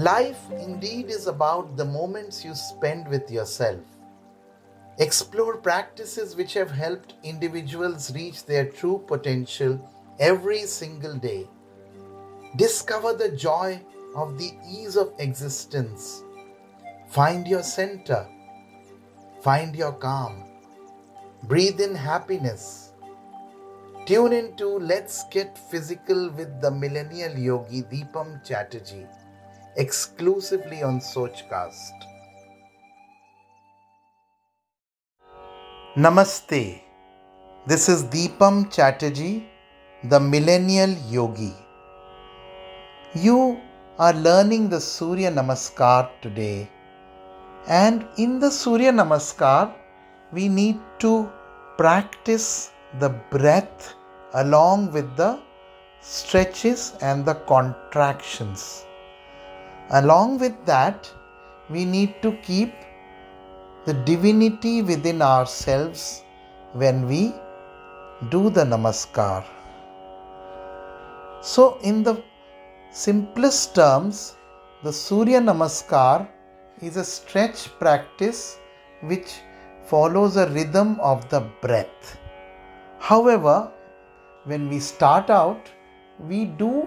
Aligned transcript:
Life 0.00 0.50
indeed 0.52 1.10
is 1.10 1.26
about 1.26 1.76
the 1.76 1.84
moments 1.84 2.42
you 2.42 2.54
spend 2.54 3.06
with 3.08 3.30
yourself. 3.30 3.80
Explore 4.98 5.58
practices 5.58 6.34
which 6.34 6.54
have 6.54 6.70
helped 6.70 7.12
individuals 7.22 8.10
reach 8.14 8.46
their 8.46 8.64
true 8.64 9.04
potential 9.06 9.78
every 10.18 10.62
single 10.62 11.18
day. 11.18 11.46
Discover 12.56 13.12
the 13.12 13.30
joy 13.32 13.78
of 14.16 14.38
the 14.38 14.52
ease 14.66 14.96
of 14.96 15.12
existence. 15.18 16.22
Find 17.10 17.46
your 17.46 17.62
center. 17.62 18.26
Find 19.42 19.76
your 19.76 19.92
calm. 19.92 20.44
Breathe 21.42 21.78
in 21.78 21.94
happiness. 21.94 22.94
Tune 24.06 24.32
into 24.32 24.78
Let's 24.78 25.24
Get 25.28 25.58
Physical 25.70 26.30
with 26.30 26.62
the 26.62 26.70
millennial 26.70 27.38
yogi 27.38 27.82
Deepam 27.82 28.42
Chatterjee 28.42 29.06
exclusively 29.76 30.82
on 30.82 31.00
Sochcast. 31.00 31.92
Namaste. 35.96 36.82
This 37.66 37.88
is 37.88 38.04
Deepam 38.04 38.72
Chatterjee, 38.72 39.44
the 40.04 40.18
millennial 40.18 40.90
yogi. 41.08 41.54
You 43.14 43.60
are 43.98 44.14
learning 44.14 44.68
the 44.70 44.80
Surya 44.80 45.30
Namaskar 45.30 46.10
today. 46.22 46.68
And 47.68 48.06
in 48.16 48.38
the 48.38 48.50
Surya 48.50 48.92
Namaskar, 48.92 49.74
we 50.32 50.48
need 50.48 50.80
to 51.00 51.30
practice 51.76 52.72
the 52.98 53.10
breath 53.30 53.94
along 54.34 54.92
with 54.92 55.16
the 55.16 55.38
stretches 56.00 56.94
and 57.02 57.24
the 57.24 57.34
contractions. 57.34 58.84
Along 59.92 60.38
with 60.38 60.64
that, 60.66 61.10
we 61.68 61.84
need 61.84 62.22
to 62.22 62.32
keep 62.42 62.72
the 63.86 63.94
divinity 63.94 64.82
within 64.82 65.20
ourselves 65.20 66.22
when 66.74 67.06
we 67.08 67.34
do 68.28 68.50
the 68.50 68.64
namaskar. 68.64 69.44
So, 71.42 71.78
in 71.82 72.02
the 72.02 72.22
simplest 72.90 73.74
terms, 73.74 74.36
the 74.82 74.92
Surya 74.92 75.40
Namaskar 75.40 76.28
is 76.80 76.96
a 76.96 77.04
stretch 77.04 77.68
practice 77.78 78.58
which 79.02 79.40
follows 79.84 80.36
a 80.36 80.48
rhythm 80.50 80.98
of 81.00 81.28
the 81.30 81.40
breath. 81.62 82.18
However, 82.98 83.72
when 84.44 84.68
we 84.68 84.80
start 84.80 85.30
out, 85.30 85.70
we 86.18 86.44
do 86.44 86.86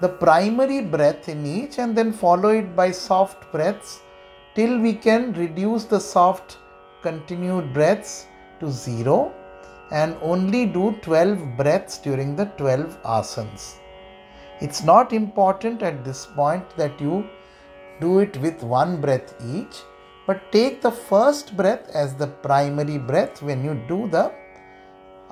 the 0.00 0.08
primary 0.08 0.80
breath 0.80 1.28
in 1.28 1.46
each 1.46 1.78
and 1.78 1.96
then 1.96 2.12
follow 2.12 2.48
it 2.48 2.74
by 2.74 2.90
soft 2.90 3.50
breaths 3.52 4.00
till 4.54 4.78
we 4.80 4.92
can 4.92 5.32
reduce 5.34 5.84
the 5.84 6.00
soft 6.00 6.58
continued 7.02 7.72
breaths 7.72 8.26
to 8.60 8.70
zero 8.70 9.32
and 9.90 10.16
only 10.22 10.66
do 10.66 10.84
12 11.02 11.56
breaths 11.56 11.98
during 11.98 12.34
the 12.34 12.46
12 12.56 13.02
asanas. 13.04 13.76
It's 14.60 14.82
not 14.82 15.12
important 15.12 15.82
at 15.82 16.04
this 16.04 16.26
point 16.26 16.76
that 16.76 17.00
you 17.00 17.26
do 18.00 18.18
it 18.20 18.36
with 18.38 18.62
one 18.62 19.00
breath 19.00 19.34
each, 19.54 19.76
but 20.26 20.50
take 20.52 20.80
the 20.80 20.90
first 20.90 21.56
breath 21.56 21.88
as 21.94 22.14
the 22.14 22.26
primary 22.26 22.98
breath 22.98 23.42
when 23.42 23.64
you 23.64 23.74
do 23.88 24.08
the 24.08 24.32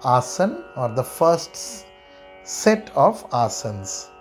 asana 0.03 0.65
or 0.77 0.89
the 0.89 1.05
first 1.05 1.87
set 2.45 2.91
of 2.95 3.29
asanas. 3.31 4.12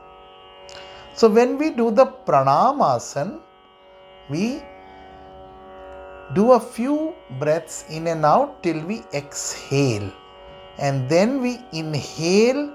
So, 1.13 1.29
when 1.29 1.57
we 1.57 1.71
do 1.71 1.91
the 1.91 2.05
pranamasana, 2.05 3.39
we 4.29 4.63
do 6.33 6.53
a 6.53 6.59
few 6.59 7.13
breaths 7.39 7.85
in 7.89 8.07
and 8.07 8.25
out 8.25 8.63
till 8.63 8.79
we 8.85 9.03
exhale, 9.13 10.09
and 10.77 11.09
then 11.09 11.41
we 11.41 11.59
inhale 11.73 12.73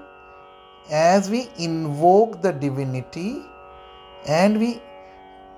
as 0.91 1.29
we 1.29 1.49
invoke 1.57 2.41
the 2.41 2.51
divinity, 2.51 3.41
and 4.27 4.59
we 4.59 4.81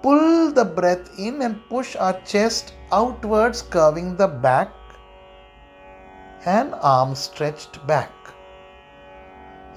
pull 0.02 0.52
the 0.52 0.64
breath 0.64 1.20
in 1.20 1.42
and 1.42 1.60
push 1.70 1.96
our 1.98 2.20
chest 2.22 2.74
outwards, 2.92 3.62
curving 3.62 4.16
the 4.16 4.28
back 4.28 4.72
and 6.46 6.74
arms 6.76 7.20
stretched 7.20 7.86
back. 7.86 8.12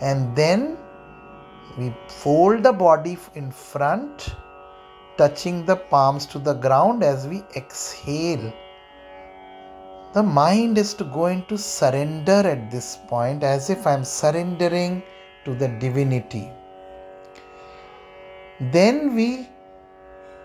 And 0.00 0.34
then 0.36 0.78
we 1.78 1.92
fold 2.08 2.62
the 2.62 2.72
body 2.72 3.16
in 3.34 3.50
front, 3.50 4.34
touching 5.16 5.64
the 5.64 5.76
palms 5.76 6.26
to 6.26 6.38
the 6.38 6.54
ground 6.54 7.02
as 7.02 7.26
we 7.26 7.42
exhale. 7.56 8.52
The 10.14 10.22
mind 10.22 10.76
is 10.76 10.92
to 10.94 11.04
go 11.04 11.26
into 11.26 11.56
surrender 11.56 12.42
at 12.46 12.70
this 12.70 12.98
point, 13.08 13.42
as 13.42 13.70
if 13.70 13.86
I'm 13.86 14.04
surrendering 14.04 15.02
to 15.44 15.54
the 15.54 15.68
divinity. 15.68 16.50
Then 18.60 19.14
we 19.14 19.48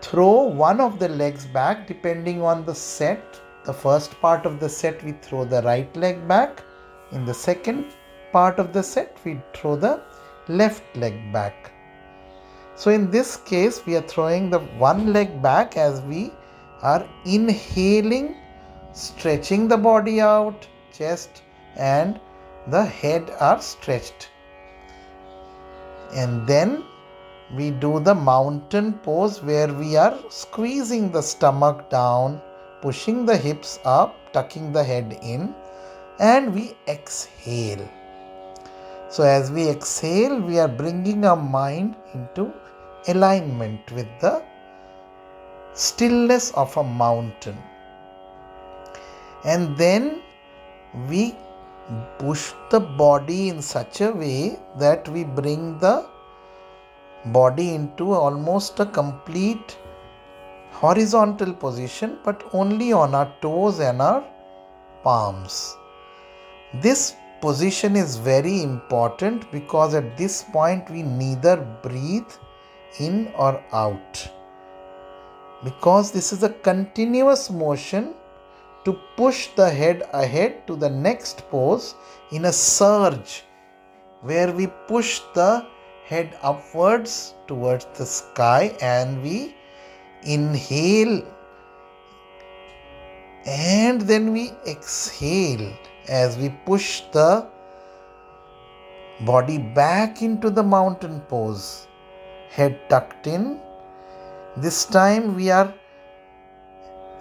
throw 0.00 0.44
one 0.44 0.80
of 0.80 0.98
the 0.98 1.08
legs 1.08 1.44
back 1.44 1.86
depending 1.86 2.42
on 2.42 2.64
the 2.64 2.74
set. 2.74 3.40
The 3.64 3.74
first 3.74 4.18
part 4.20 4.46
of 4.46 4.58
the 4.58 4.68
set, 4.68 5.04
we 5.04 5.12
throw 5.12 5.44
the 5.44 5.62
right 5.62 5.94
leg 5.94 6.26
back. 6.26 6.62
In 7.12 7.26
the 7.26 7.34
second 7.34 7.84
part 8.32 8.58
of 8.58 8.72
the 8.72 8.82
set, 8.82 9.18
we 9.24 9.38
throw 9.54 9.76
the 9.76 10.00
left 10.48 10.82
leg 10.96 11.32
back. 11.32 11.72
So, 12.76 12.90
in 12.90 13.10
this 13.10 13.36
case, 13.36 13.84
we 13.84 13.96
are 13.96 14.02
throwing 14.02 14.50
the 14.50 14.60
one 14.78 15.12
leg 15.12 15.42
back 15.42 15.76
as 15.76 16.00
we 16.02 16.32
are 16.82 17.08
inhaling, 17.24 18.36
stretching 18.92 19.68
the 19.68 19.76
body 19.76 20.20
out, 20.20 20.66
chest 20.92 21.42
and 21.76 22.20
the 22.68 22.84
head 22.84 23.30
are 23.40 23.60
stretched. 23.60 24.30
And 26.14 26.46
then 26.46 26.84
we 27.54 27.70
do 27.70 28.00
the 28.00 28.14
mountain 28.14 28.92
pose 28.92 29.42
where 29.42 29.72
we 29.72 29.96
are 29.96 30.18
squeezing 30.28 31.10
the 31.10 31.22
stomach 31.22 31.88
down, 31.90 32.40
pushing 32.82 33.24
the 33.26 33.36
hips 33.36 33.78
up, 33.84 34.14
tucking 34.32 34.72
the 34.72 34.84
head 34.84 35.18
in, 35.22 35.54
and 36.20 36.54
we 36.54 36.76
exhale. 36.86 37.88
So, 39.10 39.24
as 39.24 39.50
we 39.50 39.68
exhale, 39.68 40.40
we 40.40 40.58
are 40.58 40.68
bringing 40.68 41.24
our 41.24 41.36
mind 41.36 41.96
into 42.12 42.52
alignment 43.06 43.90
with 43.92 44.08
the 44.20 44.42
stillness 45.72 46.50
of 46.52 46.76
a 46.76 46.84
mountain. 46.84 47.56
And 49.44 49.76
then 49.78 50.22
we 51.08 51.34
push 52.18 52.52
the 52.70 52.80
body 52.80 53.48
in 53.48 53.62
such 53.62 54.00
a 54.02 54.10
way 54.12 54.58
that 54.78 55.08
we 55.08 55.24
bring 55.24 55.78
the 55.78 56.06
body 57.26 57.74
into 57.74 58.12
almost 58.12 58.78
a 58.80 58.86
complete 58.86 59.78
horizontal 60.72 61.54
position, 61.54 62.18
but 62.24 62.44
only 62.52 62.92
on 62.92 63.14
our 63.14 63.32
toes 63.40 63.80
and 63.80 64.02
our 64.02 64.22
palms. 65.02 65.76
This 66.74 67.14
position 67.40 67.96
is 67.96 68.16
very 68.16 68.62
important 68.62 69.50
because 69.52 69.94
at 69.94 70.16
this 70.16 70.42
point 70.42 70.90
we 70.90 71.02
neither 71.02 71.56
breathe 71.82 72.32
in 72.98 73.32
or 73.36 73.62
out. 73.72 74.30
Because 75.64 76.10
this 76.12 76.32
is 76.32 76.42
a 76.42 76.50
continuous 76.50 77.50
motion 77.50 78.14
to 78.84 78.98
push 79.16 79.48
the 79.56 79.68
head 79.68 80.08
ahead 80.12 80.66
to 80.66 80.76
the 80.76 80.88
next 80.88 81.48
pose 81.50 81.94
in 82.32 82.44
a 82.46 82.52
surge 82.52 83.44
where 84.22 84.52
we 84.52 84.66
push 84.86 85.20
the 85.34 85.66
head 86.06 86.38
upwards 86.42 87.34
towards 87.46 87.86
the 87.98 88.06
sky 88.06 88.76
and 88.80 89.22
we 89.22 89.54
inhale 90.22 91.22
and 93.46 94.00
then 94.02 94.32
we 94.32 94.52
exhale 94.66 95.72
as 96.08 96.38
we 96.38 96.48
push 96.64 97.02
the 97.12 97.46
body 99.26 99.58
back 99.58 100.22
into 100.22 100.50
the 100.50 100.62
mountain 100.62 101.20
pose, 101.22 101.86
head 102.50 102.78
tucked 102.88 103.26
in. 103.26 103.60
This 104.56 104.84
time 104.84 105.34
we 105.34 105.50
are 105.50 105.74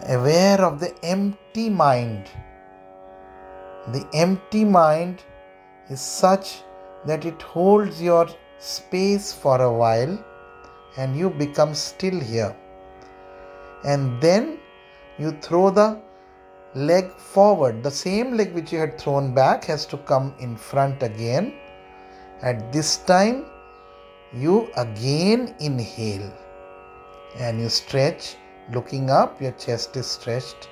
aware 0.07 0.62
of 0.62 0.80
the 0.80 0.94
empty 1.04 1.69
mind. 1.69 2.30
The 3.89 4.07
empty 4.13 4.63
mind 4.63 5.24
is 5.90 6.01
such 6.01 6.62
that 7.06 7.25
it 7.25 7.42
holds 7.42 8.01
your 8.01 8.28
space 8.60 9.33
for 9.33 9.62
a 9.62 9.72
while 9.72 10.24
and 10.98 11.16
you 11.16 11.30
become 11.30 11.74
still 11.74 12.19
here. 12.19 12.56
And 13.83 14.22
then 14.22 14.60
you 15.18 15.31
throw 15.31 15.69
the 15.69 16.01
leg 16.78 17.12
forward. 17.12 17.84
The 17.84 17.92
same 17.92 18.38
leg 18.38 18.54
which 18.54 18.72
you 18.72 18.80
had 18.80 19.00
thrown 19.00 19.34
back 19.34 19.66
has 19.66 19.86
to 19.88 19.98
come 19.98 20.34
in 20.40 20.56
front 20.56 21.02
again. 21.04 21.54
At 22.42 22.72
this 22.72 22.98
time, 22.98 23.46
you 24.34 24.70
again 24.78 25.56
inhale 25.60 26.32
and 27.40 27.60
you 27.60 27.70
stretch 27.70 28.36
looking 28.74 29.10
up, 29.10 29.42
your 29.42 29.54
chest 29.54 29.96
is 29.96 30.06
stretched, 30.06 30.70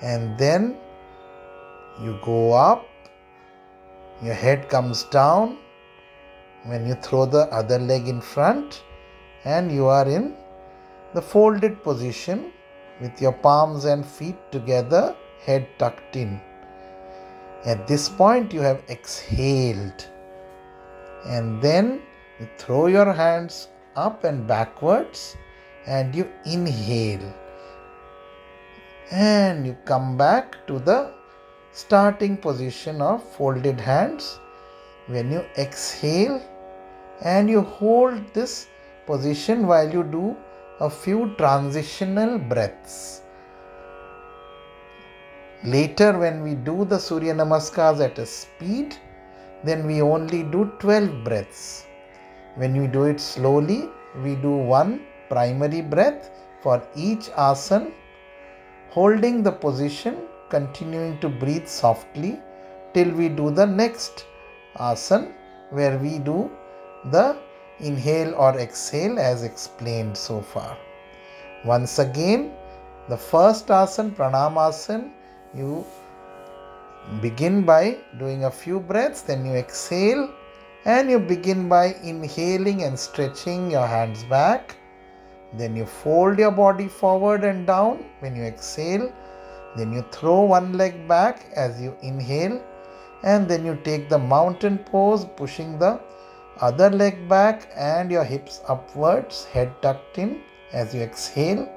and 0.00 0.38
then 0.38 0.76
you 2.00 2.18
go 2.24 2.52
up, 2.52 2.86
your 4.22 4.34
head 4.34 4.68
comes 4.68 5.04
down 5.04 5.58
when 6.64 6.86
you 6.86 6.94
throw 6.94 7.26
the 7.26 7.46
other 7.52 7.78
leg 7.78 8.06
in 8.06 8.20
front, 8.20 8.82
and 9.44 9.72
you 9.72 9.86
are 9.86 10.08
in 10.08 10.34
the 11.14 11.22
folded 11.22 11.82
position 11.82 12.52
with 13.02 13.20
your 13.20 13.32
palms 13.32 13.84
and 13.84 14.06
feet 14.06 14.38
together, 14.52 15.16
head 15.44 15.68
tucked 15.78 16.16
in. 16.16 16.40
At 17.64 17.86
this 17.86 18.08
point, 18.08 18.52
you 18.52 18.60
have 18.60 18.82
exhaled, 18.88 20.06
and 21.26 21.60
then 21.60 22.02
you 22.40 22.48
throw 22.58 22.86
your 22.86 23.12
hands 23.12 23.68
up 23.96 24.24
and 24.24 24.46
backwards 24.46 25.36
and 25.86 26.14
you 26.14 26.28
inhale. 26.44 27.32
And 29.10 29.66
you 29.66 29.76
come 29.84 30.16
back 30.16 30.66
to 30.66 30.78
the 30.78 31.12
starting 31.72 32.36
position 32.36 33.02
of 33.02 33.22
folded 33.34 33.80
hands. 33.80 34.38
When 35.06 35.30
you 35.30 35.44
exhale 35.58 36.40
and 37.24 37.50
you 37.50 37.62
hold 37.62 38.32
this 38.32 38.68
position 39.06 39.66
while 39.66 39.92
you 39.92 40.04
do 40.04 40.36
a 40.80 40.90
few 40.90 41.34
transitional 41.36 42.38
breaths. 42.38 43.22
Later, 45.64 46.18
when 46.18 46.42
we 46.42 46.54
do 46.54 46.84
the 46.84 46.98
Surya 46.98 47.34
Namaskars 47.34 48.00
at 48.00 48.18
a 48.18 48.26
speed, 48.26 48.96
then 49.64 49.86
we 49.86 50.02
only 50.02 50.42
do 50.42 50.72
12 50.80 51.22
breaths. 51.22 51.86
When 52.56 52.76
we 52.80 52.88
do 52.88 53.04
it 53.04 53.20
slowly, 53.20 53.88
we 54.24 54.34
do 54.36 54.50
one 54.50 55.02
primary 55.28 55.82
breath 55.82 56.30
for 56.62 56.82
each 56.96 57.30
asana, 57.30 57.92
holding 58.90 59.42
the 59.42 59.52
position, 59.52 60.16
continuing 60.50 61.18
to 61.20 61.28
breathe 61.28 61.66
softly 61.66 62.40
till 62.92 63.10
we 63.12 63.28
do 63.28 63.50
the 63.50 63.66
next 63.66 64.26
asana 64.76 65.32
where 65.70 65.96
we 65.98 66.18
do 66.18 66.50
the 67.12 67.36
inhale 67.80 68.34
or 68.34 68.58
exhale 68.58 69.18
as 69.18 69.42
explained 69.42 70.16
so 70.16 70.40
far. 70.40 70.76
Once 71.64 71.98
again, 71.98 72.52
the 73.08 73.16
first 73.16 73.68
asana, 73.68 74.14
pranamasana, 74.14 75.10
you 75.54 75.84
begin 77.20 77.62
by 77.62 77.96
doing 78.18 78.44
a 78.44 78.50
few 78.50 78.80
breaths, 78.80 79.22
then 79.22 79.44
you 79.44 79.52
exhale 79.52 80.32
and 80.84 81.10
you 81.10 81.18
begin 81.18 81.68
by 81.68 81.94
inhaling 82.02 82.82
and 82.82 82.98
stretching 82.98 83.70
your 83.70 83.86
hands 83.86 84.24
back 84.24 84.76
then 85.54 85.76
you 85.76 85.84
fold 85.84 86.38
your 86.38 86.50
body 86.50 86.88
forward 86.88 87.44
and 87.44 87.66
down 87.66 88.04
when 88.20 88.34
you 88.34 88.42
exhale. 88.42 89.12
Then 89.76 89.92
you 89.92 90.04
throw 90.10 90.42
one 90.42 90.72
leg 90.74 91.06
back 91.06 91.46
as 91.54 91.80
you 91.80 91.96
inhale. 92.02 92.62
And 93.22 93.46
then 93.48 93.64
you 93.64 93.78
take 93.84 94.08
the 94.08 94.18
mountain 94.18 94.78
pose, 94.78 95.24
pushing 95.24 95.78
the 95.78 96.00
other 96.62 96.88
leg 96.90 97.28
back 97.28 97.68
and 97.76 98.10
your 98.10 98.24
hips 98.24 98.60
upwards, 98.68 99.44
head 99.46 99.70
tucked 99.82 100.18
in 100.18 100.40
as 100.72 100.94
you 100.94 101.02
exhale. 101.02 101.68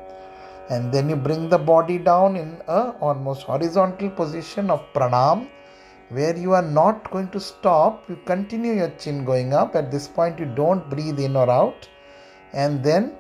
And 0.70 0.92
then 0.92 1.10
you 1.10 1.16
bring 1.16 1.50
the 1.50 1.58
body 1.58 1.98
down 1.98 2.36
in 2.36 2.62
a 2.68 2.92
almost 3.08 3.44
horizontal 3.44 4.10
position 4.10 4.70
of 4.70 4.82
pranam 4.94 5.50
where 6.10 6.36
you 6.38 6.54
are 6.54 6.68
not 6.80 7.12
going 7.12 7.30
to 7.30 7.40
stop. 7.40 8.10
You 8.10 8.18
continue 8.26 8.74
your 8.74 8.90
chin 8.92 9.26
going 9.26 9.54
up. 9.54 9.76
At 9.76 9.92
this 9.92 10.08
point, 10.08 10.40
you 10.40 10.46
don't 10.46 10.90
breathe 10.90 11.20
in 11.20 11.36
or 11.36 11.50
out. 11.50 11.90
And 12.54 12.84
then 12.84 13.16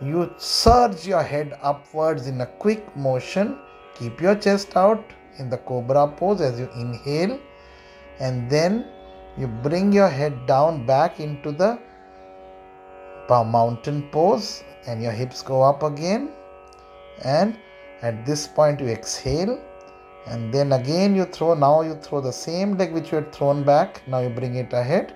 you 0.00 0.32
surge 0.38 1.06
your 1.06 1.22
head 1.22 1.58
upwards 1.62 2.26
in 2.26 2.40
a 2.40 2.46
quick 2.46 2.96
motion. 2.96 3.58
Keep 3.94 4.20
your 4.20 4.36
chest 4.36 4.76
out 4.76 5.04
in 5.38 5.50
the 5.50 5.58
cobra 5.58 6.06
pose 6.06 6.40
as 6.40 6.58
you 6.58 6.68
inhale, 6.74 7.38
and 8.20 8.48
then 8.50 8.86
you 9.38 9.46
bring 9.46 9.92
your 9.92 10.08
head 10.08 10.46
down 10.46 10.84
back 10.86 11.20
into 11.20 11.52
the 11.52 11.78
mountain 13.28 14.08
pose, 14.10 14.64
and 14.86 15.02
your 15.02 15.12
hips 15.12 15.42
go 15.42 15.62
up 15.62 15.82
again. 15.82 16.30
And 17.24 17.56
at 18.02 18.24
this 18.24 18.46
point, 18.48 18.80
you 18.80 18.88
exhale, 18.88 19.60
and 20.26 20.52
then 20.52 20.72
again 20.72 21.14
you 21.14 21.24
throw. 21.24 21.54
Now 21.54 21.82
you 21.82 21.94
throw 21.94 22.20
the 22.20 22.32
same 22.32 22.76
leg 22.76 22.92
which 22.92 23.12
you 23.12 23.16
had 23.16 23.32
thrown 23.32 23.64
back. 23.64 24.02
Now 24.08 24.20
you 24.20 24.30
bring 24.30 24.54
it 24.56 24.72
ahead, 24.72 25.14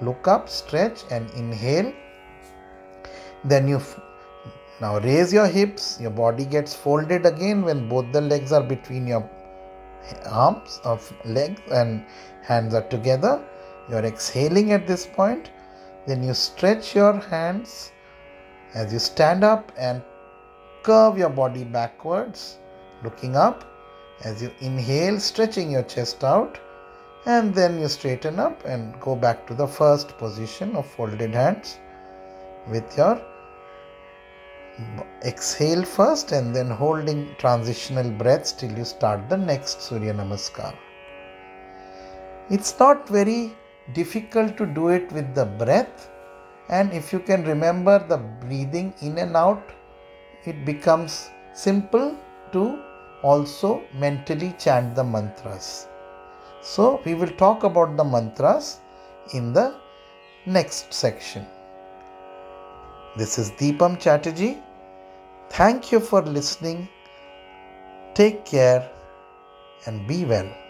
look 0.00 0.26
up, 0.26 0.48
stretch, 0.48 1.04
and 1.10 1.30
inhale. 1.30 1.92
Then 3.44 3.68
you 3.68 3.80
now 4.80 4.98
raise 4.98 5.32
your 5.32 5.46
hips, 5.46 5.98
your 6.00 6.10
body 6.10 6.44
gets 6.44 6.74
folded 6.74 7.26
again 7.26 7.62
when 7.62 7.88
both 7.88 8.10
the 8.12 8.20
legs 8.20 8.52
are 8.52 8.62
between 8.62 9.06
your 9.06 9.28
arms 10.26 10.80
of 10.82 11.12
legs 11.24 11.60
and 11.70 12.04
hands 12.42 12.74
are 12.74 12.88
together. 12.88 13.40
You 13.88 13.96
are 13.96 14.04
exhaling 14.04 14.72
at 14.72 14.86
this 14.86 15.06
point. 15.06 15.50
Then 16.06 16.22
you 16.22 16.34
stretch 16.34 16.94
your 16.94 17.18
hands 17.18 17.92
as 18.74 18.92
you 18.92 18.98
stand 18.98 19.44
up 19.44 19.72
and 19.78 20.02
curve 20.82 21.18
your 21.18 21.28
body 21.28 21.64
backwards, 21.64 22.58
looking 23.04 23.36
up 23.36 23.64
as 24.24 24.42
you 24.42 24.50
inhale, 24.60 25.20
stretching 25.20 25.70
your 25.70 25.82
chest 25.82 26.24
out, 26.24 26.58
and 27.26 27.54
then 27.54 27.80
you 27.80 27.88
straighten 27.88 28.38
up 28.38 28.64
and 28.64 28.98
go 29.00 29.14
back 29.14 29.46
to 29.46 29.54
the 29.54 29.66
first 29.66 30.16
position 30.18 30.74
of 30.74 30.86
folded 30.86 31.34
hands 31.34 31.78
with 32.68 32.96
your 32.96 33.20
exhale 35.24 35.84
first 35.84 36.32
and 36.32 36.54
then 36.56 36.70
holding 36.70 37.34
transitional 37.38 38.10
breaths 38.10 38.52
till 38.52 38.72
you 38.72 38.84
start 38.84 39.28
the 39.28 39.36
next 39.36 39.82
Surya 39.82 40.14
Namaskar. 40.14 40.74
It's 42.50 42.78
not 42.78 43.08
very 43.08 43.52
difficult 43.94 44.56
to 44.56 44.66
do 44.66 44.88
it 44.88 45.10
with 45.12 45.34
the 45.34 45.44
breath, 45.44 46.10
and 46.68 46.92
if 46.92 47.12
you 47.12 47.20
can 47.20 47.44
remember 47.44 47.98
the 47.98 48.18
breathing 48.18 48.94
in 49.00 49.18
and 49.18 49.36
out, 49.36 49.72
it 50.44 50.64
becomes 50.64 51.30
simple 51.54 52.16
to 52.52 52.82
also 53.22 53.82
mentally 53.94 54.54
chant 54.58 54.94
the 54.94 55.04
mantras. 55.04 55.86
So, 56.62 57.00
we 57.04 57.14
will 57.14 57.34
talk 57.44 57.64
about 57.64 57.96
the 57.96 58.04
mantras 58.04 58.80
in 59.34 59.52
the 59.52 59.74
next 60.46 60.92
section. 60.92 61.46
This 63.16 63.38
is 63.38 63.50
Deepam 63.52 64.00
Chatterjee. 64.00 64.58
Thank 65.50 65.92
you 65.92 66.00
for 66.00 66.22
listening. 66.22 66.88
Take 68.14 68.44
care 68.44 68.90
and 69.86 70.06
be 70.06 70.24
well. 70.24 70.61